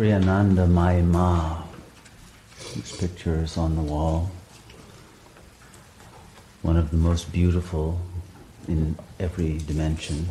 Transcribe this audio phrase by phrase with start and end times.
[0.00, 1.62] Sri Anandamayi Ma,
[2.72, 4.30] whose picture is on the wall.
[6.62, 8.00] One of the most beautiful
[8.66, 10.30] in every dimension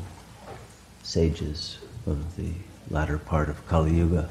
[1.04, 1.78] sages
[2.08, 2.50] of the
[2.90, 4.28] latter part of Kali Yuga.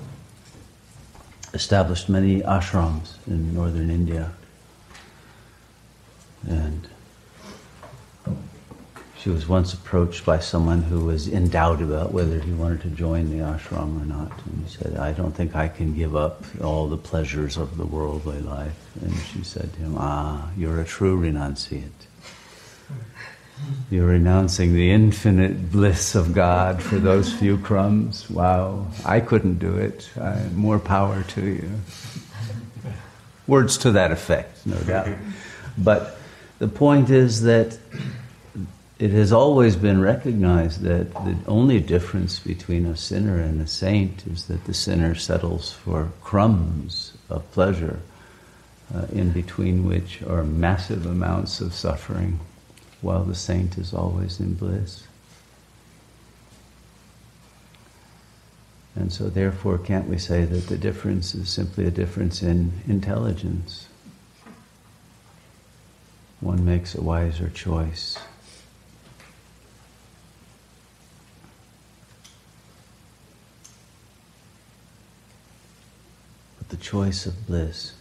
[1.54, 4.32] Established many ashrams in northern India.
[6.48, 6.88] And
[9.28, 12.88] she was once approached by someone who was in doubt about whether he wanted to
[12.88, 14.32] join the ashram or not.
[14.46, 17.84] And he said, I don't think I can give up all the pleasures of the
[17.84, 18.72] worldly life.
[19.02, 21.90] And she said to him, Ah, you're a true renunciate.
[23.90, 28.30] You're renouncing the infinite bliss of God for those few crumbs.
[28.30, 30.08] Wow, I couldn't do it.
[30.18, 31.70] I, more power to you.
[33.46, 35.10] Words to that effect, no doubt.
[35.76, 36.18] But
[36.60, 37.78] the point is that
[38.98, 44.26] it has always been recognized that the only difference between a sinner and a saint
[44.26, 48.00] is that the sinner settles for crumbs of pleasure,
[48.92, 52.40] uh, in between which are massive amounts of suffering,
[53.00, 55.04] while the saint is always in bliss.
[58.96, 63.86] And so, therefore, can't we say that the difference is simply a difference in intelligence?
[66.40, 68.18] One makes a wiser choice.
[76.68, 77.92] The choice of bliss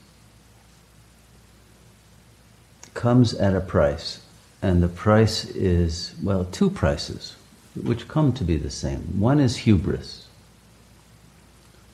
[2.93, 4.21] comes at a price.
[4.61, 7.35] And the price is, well, two prices,
[7.75, 9.19] which come to be the same.
[9.19, 10.27] One is hubris,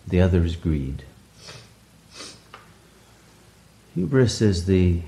[0.08, 1.04] the other is greed.
[3.96, 5.02] Hubris is the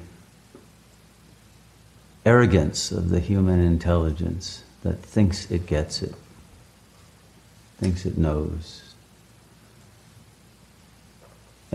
[2.25, 6.13] arrogance of the human intelligence that thinks it gets it,
[7.79, 8.94] thinks it knows,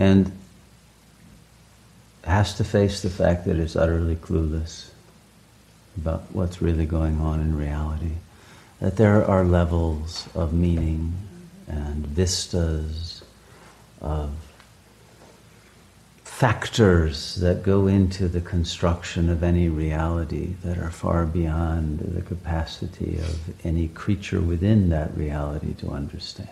[0.01, 0.31] and
[2.23, 4.89] has to face the fact that it's utterly clueless
[5.95, 8.15] about what's really going on in reality.
[8.79, 11.13] That there are levels of meaning
[11.67, 13.23] and vistas
[14.01, 14.31] of
[16.23, 23.19] factors that go into the construction of any reality that are far beyond the capacity
[23.19, 26.49] of any creature within that reality to understand.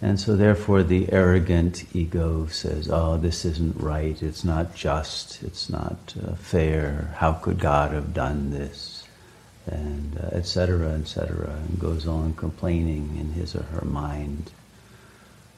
[0.00, 5.68] And so, therefore, the arrogant ego says, Oh, this isn't right, it's not just, it's
[5.68, 9.04] not uh, fair, how could God have done this?
[9.66, 14.52] And etc., uh, etc., et and goes on complaining in his or her mind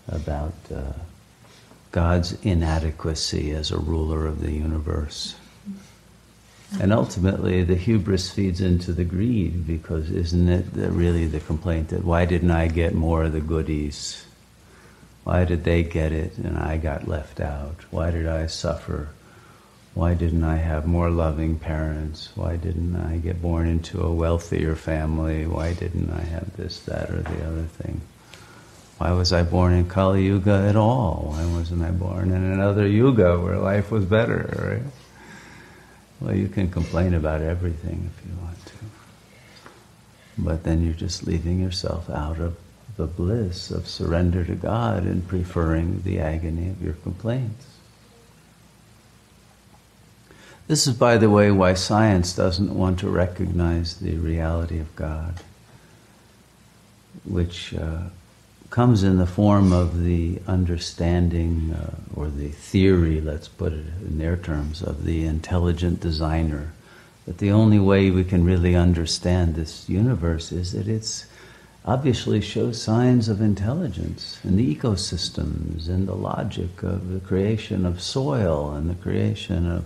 [0.08, 0.92] about uh,
[1.92, 5.36] God's inadequacy as a ruler of the universe.
[6.80, 12.04] And ultimately, the hubris feeds into the greed because isn't it really the complaint that
[12.04, 14.24] why didn't I get more of the goodies?
[15.30, 17.84] Why did they get it and I got left out?
[17.92, 19.10] Why did I suffer?
[19.94, 22.30] Why didn't I have more loving parents?
[22.34, 25.46] Why didn't I get born into a wealthier family?
[25.46, 28.00] Why didn't I have this, that, or the other thing?
[28.98, 31.26] Why was I born in Kali Yuga at all?
[31.28, 34.92] Why wasn't I born in another Yuga where life was better, right?
[36.18, 38.74] Well, you can complain about everything if you want to.
[40.38, 42.56] But then you're just leaving yourself out of
[43.00, 47.66] the bliss of surrender to God and preferring the agony of your complaints.
[50.68, 55.40] This is, by the way, why science doesn't want to recognize the reality of God,
[57.24, 58.02] which uh,
[58.68, 64.18] comes in the form of the understanding uh, or the theory, let's put it in
[64.18, 66.72] their terms, of the intelligent designer.
[67.24, 71.24] That the only way we can really understand this universe is that it's
[71.84, 78.02] obviously shows signs of intelligence in the ecosystems and the logic of the creation of
[78.02, 79.84] soil and the creation of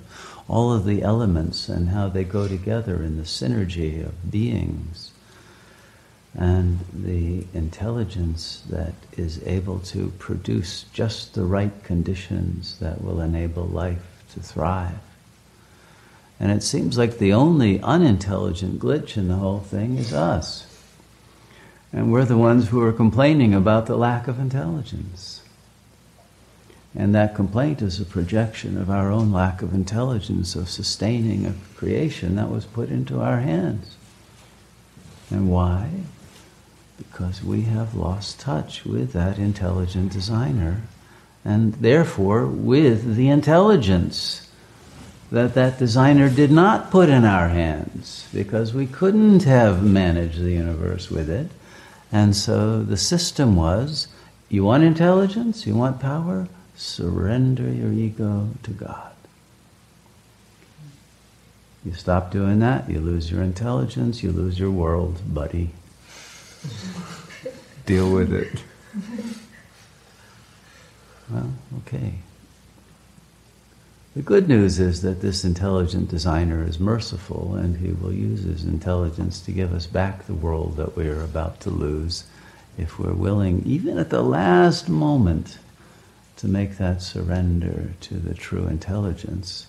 [0.49, 5.13] all of the elements and how they go together in the synergy of beings
[6.37, 13.65] and the intelligence that is able to produce just the right conditions that will enable
[13.65, 14.99] life to thrive.
[16.41, 20.74] And it seems like the only unintelligent glitch in the whole thing is us.
[21.95, 25.43] And we're the ones who are complaining about the lack of intelligence.
[26.93, 31.55] And that complaint is a projection of our own lack of intelligence of sustaining a
[31.77, 33.97] creation that was put into our hands.
[35.31, 35.89] And why?
[36.99, 40.83] Because we have lost touch with that intelligent designer
[41.45, 44.51] and therefore with the intelligence
[45.31, 50.53] that that designer did not put in our hands because we couldn't have managed the
[50.53, 51.51] universe with it
[52.15, 54.07] And so the system was
[54.49, 56.47] you want intelligence, you want power,
[56.77, 59.11] surrender your ego to God.
[61.85, 65.71] You stop doing that, you lose your intelligence, you lose your world, buddy.
[67.85, 68.63] Deal with it.
[71.29, 72.15] Well, okay.
[74.15, 78.63] The good news is that this intelligent designer is merciful and he will use his
[78.63, 82.23] intelligence to give us back the world that we're about to lose
[82.79, 85.59] if we're willing, even at the last moment,
[86.37, 89.67] to make that surrender to the true intelligence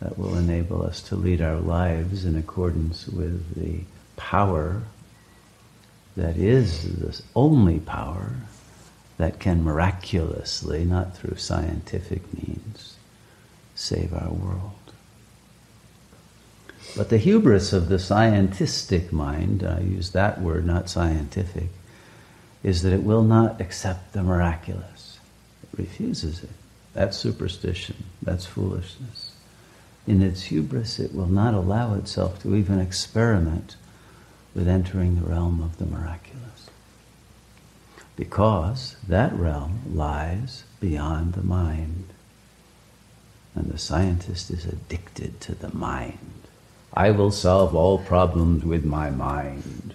[0.00, 3.80] that will enable us to lead our lives in accordance with the
[4.16, 4.82] power
[6.16, 8.32] that is the only power
[9.18, 12.96] that can miraculously, not through scientific means,
[13.74, 14.70] save our world.
[16.96, 21.68] But the hubris of the scientistic mind, I use that word, not scientific,
[22.62, 25.18] is that it will not accept the miraculous.
[25.62, 26.50] It refuses it.
[26.94, 28.04] That's superstition.
[28.22, 29.32] That's foolishness.
[30.06, 33.76] In its hubris, it will not allow itself to even experiment
[34.54, 36.70] with entering the realm of the miraculous.
[38.14, 42.13] Because that realm lies beyond the mind.
[43.54, 46.18] And the scientist is addicted to the mind.
[46.92, 49.94] I will solve all problems with my mind.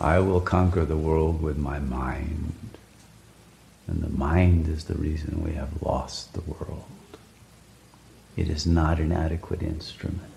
[0.00, 2.52] I will conquer the world with my mind.
[3.86, 6.84] And the mind is the reason we have lost the world.
[8.36, 10.32] It is not an adequate instrument.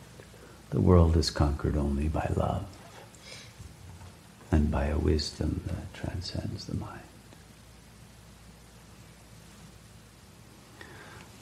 [0.70, 2.66] The world is conquered only by love
[4.52, 7.09] and by a wisdom that transcends the mind.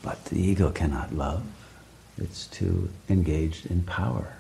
[0.08, 1.44] But the ego cannot love,
[2.18, 4.38] it's too engaged in power.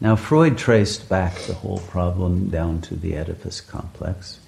[0.00, 4.38] Now, Freud traced back the whole problem down to the Oedipus complex.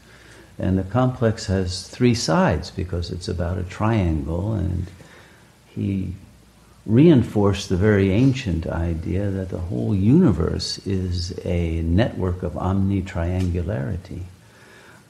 [0.61, 4.87] And the complex has three sides because it's about a triangle, and
[5.75, 6.14] he
[6.87, 14.22] reinforced the very ancient idea that the whole universe is a network of omnitriangularity.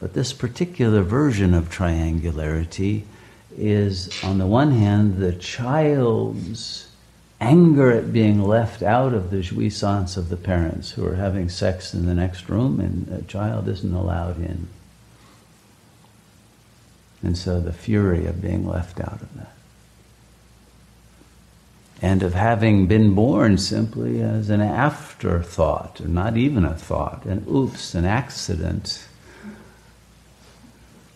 [0.00, 3.02] But this particular version of triangularity
[3.56, 6.88] is, on the one hand, the child's
[7.40, 11.92] anger at being left out of the jouissance of the parents who are having sex
[11.92, 14.68] in the next room and a child isn't allowed in.
[17.22, 19.56] And so the fury of being left out of that
[22.02, 27.44] and of having been born simply as an afterthought, or not even a thought, an
[27.48, 29.06] oops, an accident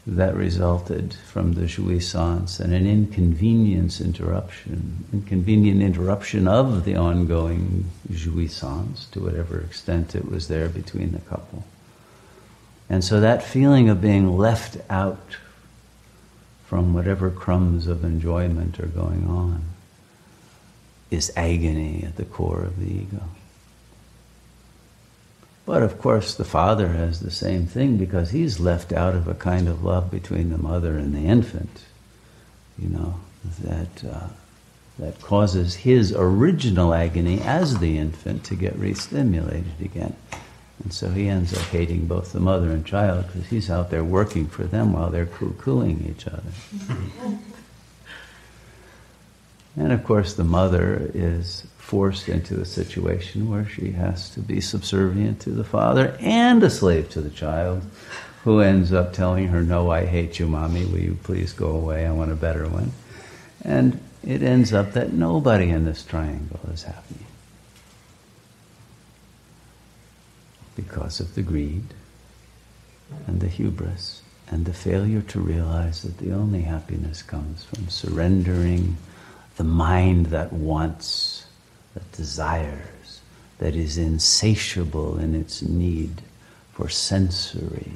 [0.07, 9.11] that resulted from the jouissance and an inconvenience interruption, inconvenient interruption of the ongoing jouissance
[9.11, 11.65] to whatever extent it was there between the couple.
[12.89, 15.37] And so that feeling of being left out
[16.67, 19.65] from whatever crumbs of enjoyment are going on
[21.11, 23.23] is agony at the core of the ego.
[25.67, 29.35] But of course, the father has the same thing because he's left out of a
[29.35, 31.83] kind of love between the mother and the infant,
[32.79, 33.21] you know,
[33.61, 34.29] that, uh,
[34.99, 40.17] that causes his original agony as the infant to get re-stimulated again.
[40.83, 44.03] And so he ends up hating both the mother and child because he's out there
[44.03, 46.43] working for them while they're coo-cooing each other.
[49.77, 54.61] And of course, the mother is forced into a situation where she has to be
[54.61, 57.83] subservient to the father and a slave to the child,
[58.45, 60.85] who ends up telling her, No, I hate you, mommy.
[60.85, 62.07] Will you please go away?
[62.07, 62.93] I want a better one.
[63.65, 67.27] And it ends up that nobody in this triangle is happy
[70.77, 71.85] because of the greed
[73.27, 78.97] and the hubris and the failure to realize that the only happiness comes from surrendering
[79.61, 81.45] the mind that wants,
[81.93, 83.21] that desires,
[83.59, 86.23] that is insatiable in its need
[86.73, 87.93] for sensory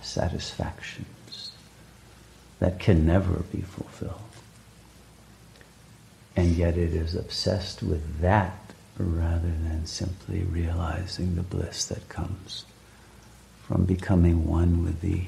[0.00, 1.52] satisfactions
[2.60, 4.14] that can never be fulfilled.
[6.34, 8.58] And yet it is obsessed with that
[8.96, 12.64] rather than simply realizing the bliss that comes
[13.68, 15.24] from becoming one with the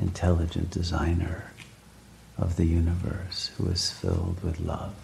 [0.00, 1.52] intelligent designer
[2.38, 4.94] of the universe who is filled with love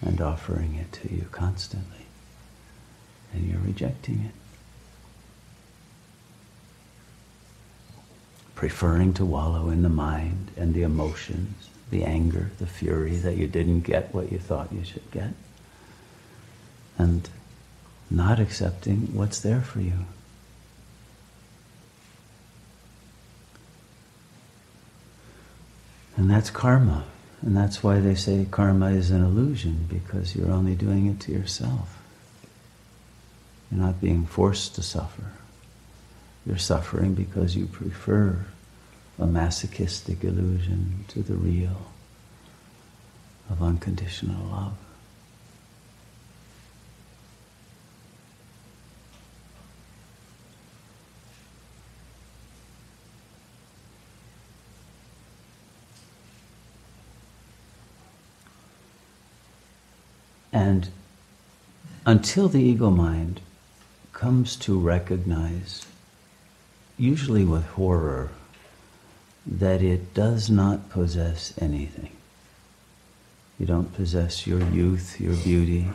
[0.00, 2.06] and offering it to you constantly.
[3.32, 4.34] And you're rejecting it.
[8.54, 13.48] Preferring to wallow in the mind and the emotions, the anger, the fury that you
[13.48, 15.32] didn't get what you thought you should get.
[16.98, 17.28] And
[18.10, 20.04] not accepting what's there for you.
[26.22, 27.02] And that's karma.
[27.40, 31.32] And that's why they say karma is an illusion, because you're only doing it to
[31.32, 32.00] yourself.
[33.68, 35.32] You're not being forced to suffer.
[36.46, 38.46] You're suffering because you prefer
[39.18, 41.90] a masochistic illusion to the real
[43.50, 44.76] of unconditional love.
[60.52, 60.90] And
[62.04, 63.40] until the ego mind
[64.12, 65.86] comes to recognize,
[66.98, 68.30] usually with horror,
[69.46, 72.10] that it does not possess anything.
[73.58, 75.88] You don't possess your youth, your beauty,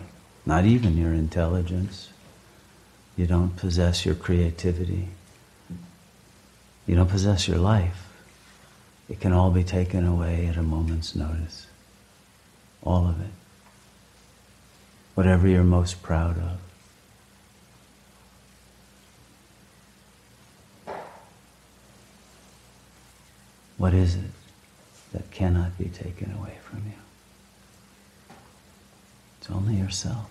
[0.46, 2.10] not even your intelligence.
[3.16, 5.10] You don't possess your creativity.
[6.86, 8.08] You don't possess your life.
[9.10, 11.68] It can all be taken away at a moment's notice.
[12.84, 13.32] All of it.
[15.18, 16.60] Whatever you're most proud of.
[23.80, 24.30] What is it
[25.14, 28.36] that cannot be taken away from you?
[29.42, 30.30] It's only yourself.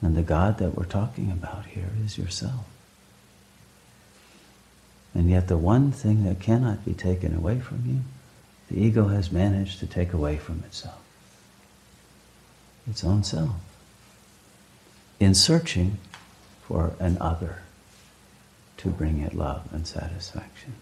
[0.00, 2.64] And the God that we're talking about here is yourself.
[5.14, 8.00] And yet, the one thing that cannot be taken away from you,
[8.74, 11.02] the ego has managed to take away from itself
[12.88, 13.50] its own self
[15.18, 15.98] in searching
[16.62, 17.62] for an other
[18.76, 20.74] to bring it love and satisfaction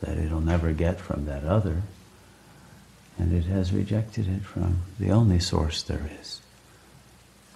[0.00, 1.82] that it'll never get from that other,
[3.18, 6.40] and it has rejected it from the only source there is,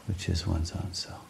[0.06, 1.24] which is one's own self.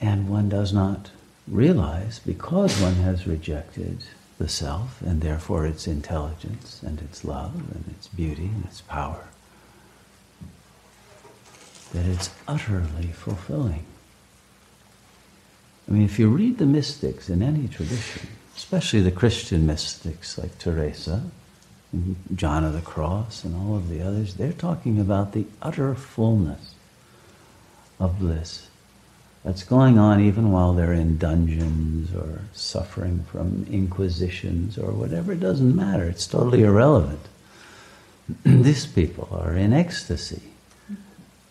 [0.00, 1.10] And one does not
[1.46, 4.04] realize, because one has rejected
[4.42, 9.28] the self, and therefore its intelligence, and its love, and its beauty, and its power,
[11.92, 13.84] that it's utterly fulfilling.
[15.88, 20.58] I mean, if you read the mystics in any tradition, especially the Christian mystics like
[20.58, 21.22] Teresa,
[22.34, 26.74] John of the Cross, and all of the others, they're talking about the utter fullness
[28.00, 28.66] of bliss
[29.44, 35.32] that's going on even while they're in dungeons or suffering from inquisitions or whatever.
[35.32, 36.04] It doesn't matter.
[36.04, 37.20] It's totally irrelevant.
[38.44, 40.52] These people are in ecstasy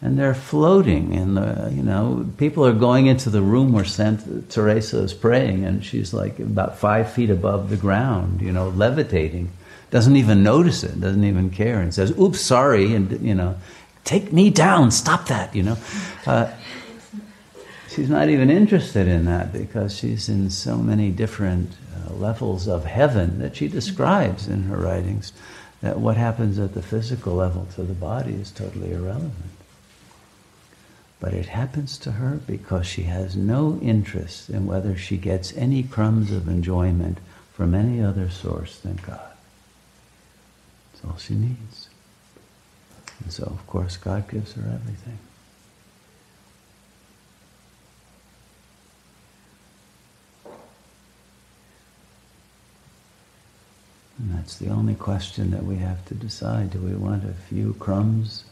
[0.01, 4.50] and they're floating in the you know people are going into the room where Saint
[4.50, 9.51] Teresa is praying and she's like about five feet above the ground you know levitating
[9.91, 13.55] doesn't even notice it doesn't even care and says oops sorry and you know
[14.03, 15.77] take me down stop that you know
[16.25, 16.51] uh,
[17.93, 22.86] she's not even interested in that because she's in so many different uh, levels of
[22.86, 25.33] heaven that she describes in her writings
[25.81, 29.33] that what happens at the physical level to the body is totally irrelevant
[31.21, 35.83] but it happens to her because she has no interest in whether she gets any
[35.83, 37.19] crumbs of enjoyment
[37.53, 39.31] from any other source than God.
[40.91, 41.89] That's all she needs.
[43.24, 45.19] And so, of course, God gives her everything.
[54.22, 56.70] And that's the only question that we have to decide.
[56.72, 58.44] Do we want a few crumbs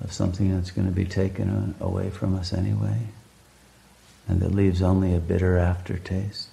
[0.00, 2.98] of something that's going to be taken away from us anyway,
[4.26, 6.48] and that leaves only a bitter aftertaste?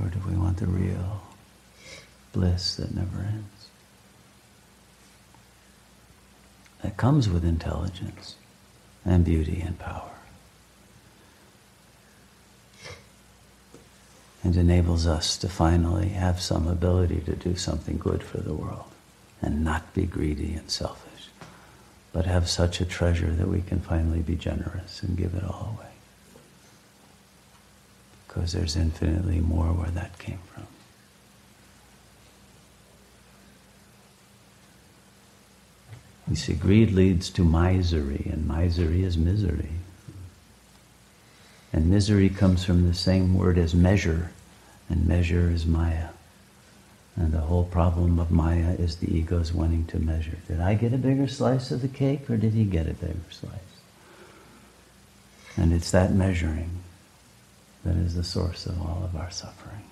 [0.00, 1.22] Or do we want the real
[2.32, 3.68] bliss that never ends?
[6.82, 8.36] That comes with intelligence
[9.04, 10.13] and beauty and power.
[14.44, 18.84] And enables us to finally have some ability to do something good for the world
[19.40, 21.28] and not be greedy and selfish,
[22.12, 25.76] but have such a treasure that we can finally be generous and give it all
[25.78, 25.90] away.
[28.28, 30.66] Because there's infinitely more where that came from.
[36.28, 39.70] You see, greed leads to misery, and misery is misery.
[41.74, 44.30] And misery comes from the same word as measure,
[44.88, 46.10] and measure is Maya.
[47.16, 50.38] And the whole problem of Maya is the ego's wanting to measure.
[50.46, 53.18] Did I get a bigger slice of the cake or did he get a bigger
[53.28, 53.58] slice?
[55.56, 56.70] And it's that measuring
[57.84, 59.82] that is the source of all of our suffering.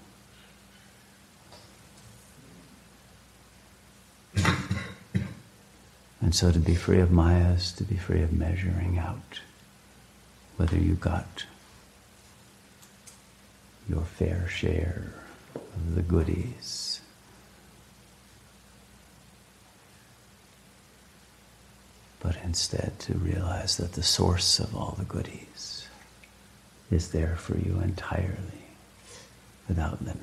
[6.20, 9.40] and so to be free of Maya is to be free of measuring out
[10.56, 11.44] whether you got
[13.92, 15.12] your fair share
[15.54, 17.00] of the goodies.
[22.20, 25.86] But instead to realize that the source of all the goodies
[26.90, 28.64] is there for you entirely,
[29.68, 30.22] without limit.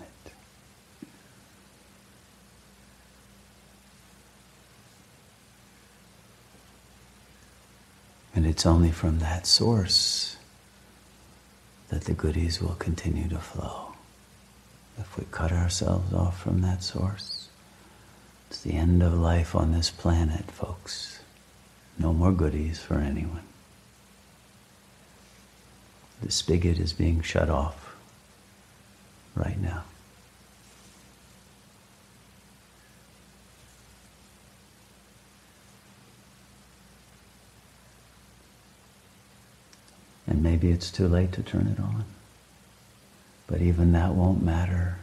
[8.34, 10.38] And it's only from that source
[11.90, 13.94] that the goodies will continue to flow.
[14.98, 17.48] If we cut ourselves off from that source,
[18.50, 21.20] it's the end of life on this planet, folks.
[21.98, 23.44] No more goodies for anyone.
[26.22, 27.96] The spigot is being shut off
[29.36, 29.84] right now.
[40.30, 42.06] And maybe it's too late to turn it on.
[43.48, 45.00] But even that won't matter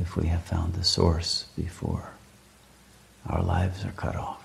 [0.00, 2.08] if we have found the source before
[3.28, 4.42] our lives are cut off.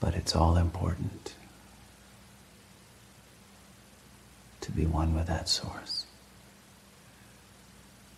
[0.00, 1.34] But it's all important
[4.62, 6.06] to be one with that source.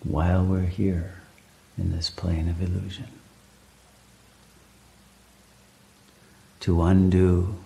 [0.04, 1.21] While we're here,
[1.78, 3.08] in this plane of illusion.
[6.60, 7.56] To undo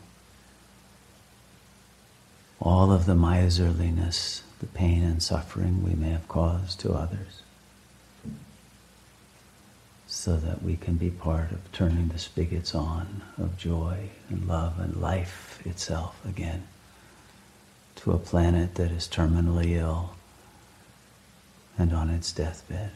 [2.61, 7.43] all of the miserliness, the pain and suffering we may have caused to others,
[10.07, 14.79] so that we can be part of turning the spigots on of joy and love
[14.81, 16.67] and life itself again
[17.97, 20.15] to a planet that is terminally ill
[21.77, 22.93] and on its deathbed.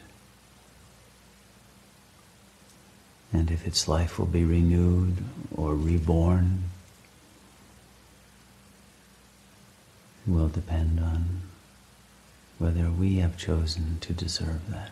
[3.33, 5.19] And if its life will be renewed
[5.55, 6.65] or reborn
[10.27, 11.43] will depend on
[12.59, 14.91] whether we have chosen to deserve that.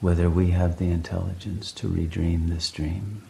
[0.00, 3.22] Whether we have the intelligence to redream this dream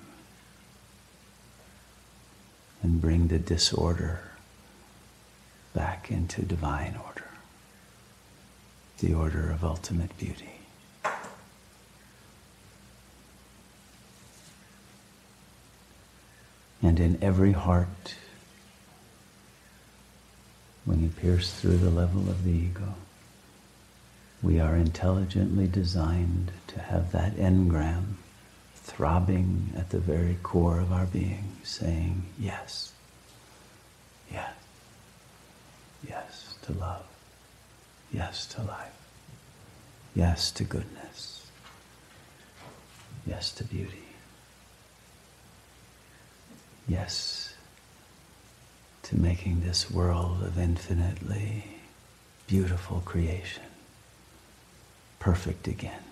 [2.83, 4.21] and bring the disorder
[5.75, 7.22] back into divine order
[9.03, 10.53] the order of ultimate beauty.
[16.81, 18.15] And in every heart,
[20.85, 22.95] when you pierce through the level of the ego,
[24.41, 28.15] we are intelligently designed to have that engram
[28.75, 32.93] throbbing at the very core of our being, saying yes,
[34.31, 34.53] yes,
[36.09, 37.12] yes to love.
[38.13, 38.93] Yes to life.
[40.15, 41.47] Yes to goodness.
[43.27, 44.05] Yes to beauty.
[46.89, 47.55] Yes
[49.05, 51.65] to making this world of infinitely
[52.47, 53.63] beautiful creation
[55.19, 56.03] perfect again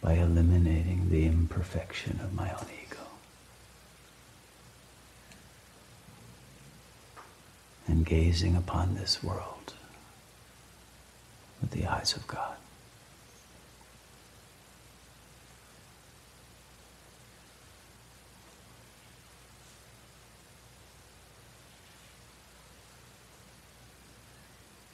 [0.00, 3.00] by eliminating the imperfection of my own ego.
[7.86, 9.74] And gazing upon this world
[11.64, 12.56] with the eyes of God.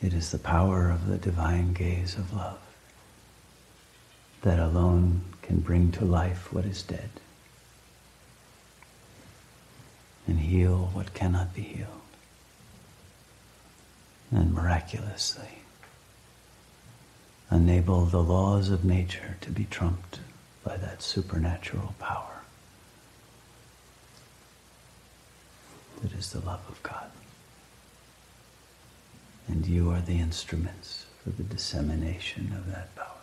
[0.00, 2.61] It is the power of the divine gaze of love
[4.42, 7.11] that alone can bring to life what is dead
[10.28, 11.88] and heal what cannot be healed.
[14.30, 15.61] And miraculously,
[17.50, 20.20] enable the laws of nature to be trumped
[20.64, 22.30] by that supernatural power
[26.02, 27.10] that is the love of God.
[29.48, 33.19] And you are the instruments for the dissemination of that power.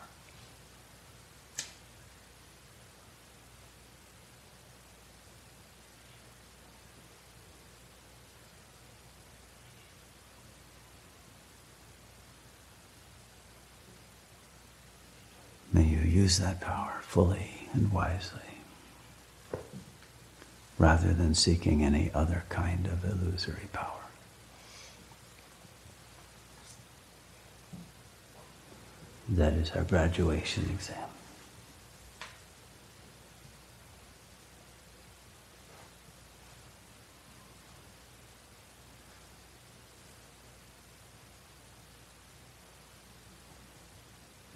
[15.77, 18.39] May you use that power fully and wisely
[20.79, 23.91] rather than seeking any other kind of illusory power.
[29.29, 30.97] That is our graduation exam.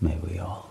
[0.01, 0.70] May we all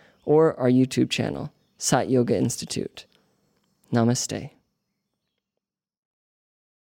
[0.25, 3.05] or our YouTube channel, Sat Yoga Institute.
[3.93, 4.51] Namaste.